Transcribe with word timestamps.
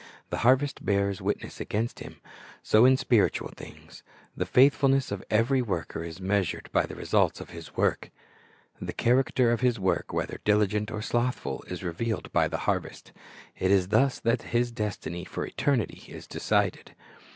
The 0.31 0.37
harvest 0.39 0.83
bears 0.83 1.21
witness 1.21 1.59
against 1.61 1.99
him. 1.99 2.19
So 2.63 2.85
in 2.85 2.97
spiritual 2.97 3.51
things: 3.55 4.01
the 4.35 4.47
faithfulness 4.47 5.11
of 5.11 5.23
every 5.29 5.61
worker 5.61 6.03
is 6.03 6.19
measured 6.19 6.71
by 6.71 6.87
the 6.87 6.95
results 6.95 7.39
of 7.39 7.51
his 7.51 7.77
work. 7.77 8.09
The 8.81 8.93
character 8.93 9.51
of 9.51 9.61
his 9.61 9.79
work, 9.79 10.11
whether 10.11 10.39
diligent 10.43 10.89
or 10.89 11.03
slothful, 11.03 11.63
is 11.67 11.83
revealed 11.83 12.33
by 12.33 12.47
the 12.47 12.57
harvest. 12.65 13.11
It 13.59 13.69
is 13.69 13.89
thus 13.89 14.17
that 14.21 14.41
his 14.41 14.71
destiny 14.71 15.23
for 15.23 15.45
eternity 15.45 16.11
is 16.11 16.25
decided. 16.25 16.95